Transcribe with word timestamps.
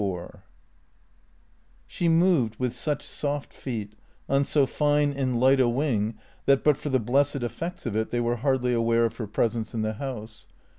XLIV 0.01 0.39
SHE 1.85 2.09
moved 2.09 2.55
with 2.55 2.73
such 2.73 3.05
soft 3.07 3.53
feet, 3.53 3.93
on 4.27 4.43
so 4.43 4.65
fine 4.65 5.13
and 5.13 5.39
light 5.39 5.59
a 5.59 5.69
wing 5.69 6.15
that, 6.47 6.63
but 6.63 6.75
for 6.77 6.89
the 6.89 6.99
blessed 6.99 7.43
effects 7.43 7.85
of 7.85 7.95
it, 7.95 8.09
they 8.09 8.19
were 8.19 8.37
hardly 8.37 8.73
aware 8.73 9.05
of 9.05 9.17
her 9.17 9.27
presence 9.27 9.75
in 9.75 9.83
the 9.83 9.93
house. 9.93 10.47